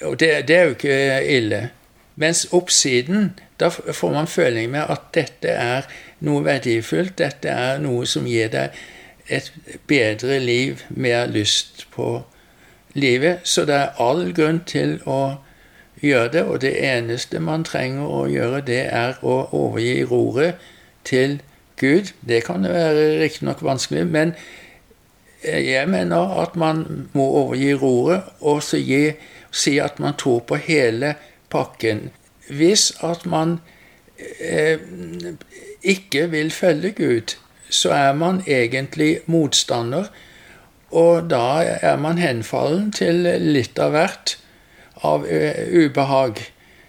Og 0.05 0.19
det, 0.19 0.47
det 0.47 0.55
er 0.55 0.63
jo 0.63 0.75
ikke 0.77 0.97
ille. 1.37 1.61
Mens 2.17 2.47
oppsiden, 2.51 3.39
da 3.59 3.69
får 3.69 4.11
man 4.11 4.27
føling 4.27 4.71
med 4.71 4.89
at 4.89 5.09
dette 5.13 5.53
er 5.53 5.85
noe 6.25 6.41
verdifullt. 6.45 7.17
Dette 7.21 7.49
er 7.53 7.77
noe 7.81 8.07
som 8.09 8.25
gir 8.25 8.49
deg 8.49 8.73
et 9.29 9.51
bedre 9.87 10.39
liv, 10.39 10.81
mer 10.89 11.27
lyst 11.29 11.85
på 11.93 12.23
livet. 12.97 13.43
Så 13.43 13.67
det 13.69 13.75
er 13.75 14.01
all 14.01 14.31
grunn 14.33 14.63
til 14.65 14.97
å 15.05 15.37
gjøre 16.01 16.31
det, 16.33 16.43
og 16.43 16.61
det 16.61 16.73
eneste 16.81 17.39
man 17.39 17.65
trenger 17.67 18.09
å 18.09 18.25
gjøre, 18.29 18.63
det 18.65 18.83
er 18.89 19.21
å 19.21 19.37
overgi 19.51 20.01
roret 20.09 20.65
til 21.05 21.39
Gud. 21.77 22.13
Det 22.21 22.43
kan 22.49 22.65
være 22.65 23.19
riktignok 23.21 23.61
vanskelig, 23.61 24.07
men 24.09 24.33
jeg 25.45 25.85
mener 25.89 26.41
at 26.41 26.55
man 26.57 27.09
må 27.13 27.29
overgi 27.43 27.73
roret 27.77 28.25
og 28.41 28.63
si 28.65 29.77
at 29.79 29.99
man 29.99 30.17
tror 30.17 30.39
på 30.49 30.57
hele 30.65 31.13
pakken. 31.49 32.09
Hvis 32.49 32.91
at 33.03 33.25
man 33.25 33.59
eh, 34.39 34.79
ikke 35.83 36.29
vil 36.31 36.51
følge 36.51 36.91
Gud, 36.91 37.35
så 37.69 37.91
er 37.91 38.13
man 38.13 38.43
egentlig 38.47 39.19
motstander. 39.25 40.07
Og 40.91 41.29
da 41.29 41.77
er 41.81 41.97
man 41.99 42.17
henfallen 42.17 42.91
til 42.95 43.27
litt 43.43 43.79
av 43.79 43.91
hvert 43.91 44.37
av 45.03 45.25
uh, 45.27 45.57
ubehag. 45.67 46.39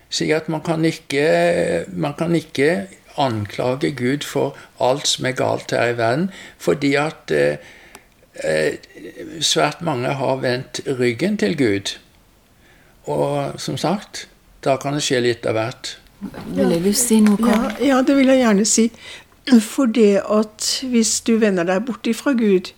Slik 0.09 0.31
at 0.33 0.47
man 0.49 0.62
kan, 0.64 0.85
ikke, 0.87 1.85
man 1.92 2.14
kan 2.16 2.35
ikke 2.35 2.87
anklage 3.18 3.90
Gud 3.92 4.25
for 4.25 4.57
alt 4.81 5.09
som 5.11 5.27
er 5.29 5.37
galt 5.37 5.75
her 5.75 5.92
i 5.92 5.99
verden, 5.99 6.31
fordi 6.57 6.94
at 6.97 7.33
eh, 7.35 8.79
svært 9.40 9.83
mange 9.83 10.14
har 10.16 10.40
vendt 10.40 10.81
ryggen 10.87 11.37
til 11.37 11.57
Gud. 11.59 11.99
Og 13.05 13.61
som 13.61 13.77
sagt, 13.77 14.29
da 14.64 14.77
kan 14.81 14.97
det 14.97 15.05
skje 15.07 15.23
litt 15.23 15.47
av 15.47 15.59
hvert. 15.59 15.97
Vil 16.55 16.75
du 16.83 16.92
si 16.97 17.21
noe, 17.23 17.38
Ja, 17.47 17.61
ja, 17.79 18.01
det 18.03 18.16
vil 18.18 18.31
jeg 18.33 18.42
gjerne 18.42 18.66
si. 18.66 18.88
For 19.64 19.87
det 19.87 20.25
at 20.29 20.66
hvis 20.90 21.21
du 21.25 21.38
vender 21.40 21.64
deg 21.64 21.87
bort 21.87 22.07
ifra 22.11 22.35
Gud, 22.37 22.73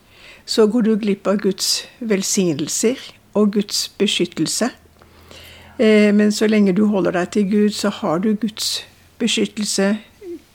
så 0.47 0.67
går 0.67 0.87
du 0.87 0.93
glipp 1.01 1.27
av 1.31 1.41
Guds 1.43 1.87
velsignelser 1.99 3.01
og 3.39 3.55
Guds 3.57 3.89
beskyttelse. 3.99 4.71
Eh, 5.79 6.13
men 6.15 6.33
så 6.33 6.47
lenge 6.51 6.77
du 6.77 6.85
holder 6.93 7.17
deg 7.17 7.33
til 7.35 7.51
Gud, 7.51 7.75
så 7.75 7.91
har 8.01 8.21
du 8.21 8.35
Guds 8.35 8.85
beskyttelse, 9.19 9.97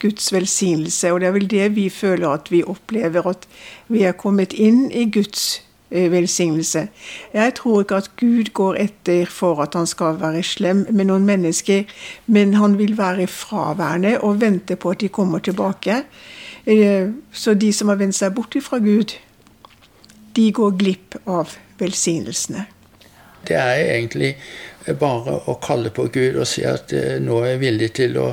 Guds 0.00 0.32
velsignelse. 0.32 1.12
Og 1.12 1.20
det 1.20 1.28
er 1.28 1.36
vel 1.36 1.50
det 1.50 1.68
vi 1.76 1.88
føler 1.90 2.28
at 2.30 2.50
vi 2.52 2.62
opplever, 2.62 3.26
at 3.26 3.48
vi 3.88 4.04
er 4.06 4.16
kommet 4.16 4.52
inn 4.52 4.86
i 4.92 5.08
Guds 5.10 5.65
velsignelse. 5.90 6.88
Jeg 7.34 7.54
tror 7.54 7.80
ikke 7.80 7.96
at 7.96 8.10
Gud 8.16 8.52
går 8.52 8.78
etter 8.82 9.26
for 9.30 9.62
at 9.62 9.74
han 9.74 9.86
skal 9.86 10.18
være 10.20 10.42
slem 10.42 10.86
med 10.90 11.08
noen 11.10 11.26
mennesker, 11.26 11.84
men 12.26 12.54
han 12.54 12.78
vil 12.78 12.96
være 12.98 13.26
fraværende 13.26 14.16
og 14.20 14.40
vente 14.40 14.76
på 14.76 14.90
at 14.90 15.00
de 15.00 15.08
kommer 15.08 15.38
tilbake. 15.38 16.02
Eh, 16.66 17.08
så 17.32 17.54
de 17.54 17.72
som 17.72 17.88
har 17.88 18.00
vendt 18.00 18.18
seg 18.18 18.34
bort 18.34 18.56
fra 18.62 18.78
Gud, 18.82 19.14
de 20.36 20.50
går 20.52 20.74
glipp 20.76 21.16
av 21.26 21.54
velsignelsene. 21.78 22.66
Det 23.46 23.56
er 23.56 23.84
egentlig 23.94 24.34
bare 25.00 25.38
å 25.46 25.56
kalle 25.62 25.90
på 25.94 26.08
Gud 26.12 26.40
og 26.40 26.48
si 26.50 26.64
at 26.66 26.92
eh, 26.92 27.16
nå 27.22 27.40
er 27.42 27.54
jeg 27.54 27.62
villig 27.62 27.92
til 27.98 28.18
å 28.18 28.28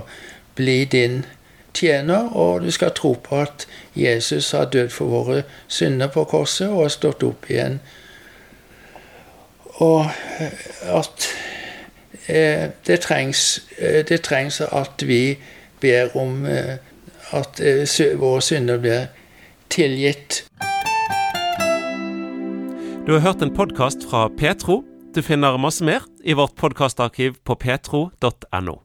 bli 0.58 0.84
din 0.90 1.22
tjener, 1.74 2.30
og 2.38 2.62
du 2.62 2.72
skal 2.72 2.94
tro 2.96 3.14
på 3.24 3.42
at 3.42 3.68
Jesus 3.96 4.52
har 4.52 4.70
dødd 4.74 4.90
for 4.90 5.06
våre 5.06 5.44
synder 5.68 6.08
på 6.14 6.24
korset 6.24 6.70
og 6.70 6.86
har 6.86 6.94
stått 6.94 7.24
opp 7.24 7.50
igjen. 7.50 7.80
Og 9.82 10.06
at 10.94 11.28
eh, 12.28 12.70
det, 12.88 13.00
trengs, 13.02 13.64
det 14.10 14.22
trengs 14.22 14.62
at 14.62 15.08
vi 15.08 15.38
ber 15.82 16.14
om 16.18 16.46
eh, 16.46 16.78
at 17.34 17.62
våre 18.20 18.42
synder 18.42 18.78
blir 18.78 19.06
tilgitt. 19.74 20.44
Du 23.06 23.12
har 23.12 23.20
hørt 23.20 23.42
en 23.42 23.54
podkast 23.54 24.06
fra 24.10 24.30
Petro. 24.30 24.84
Du 25.16 25.22
finner 25.22 25.58
masse 25.58 25.84
mer 25.84 26.06
i 26.24 26.34
vårt 26.34 26.56
podkastarkiv 26.56 27.36
på 27.44 27.56
petro.no. 27.60 28.80